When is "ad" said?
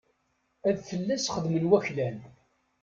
0.67-0.77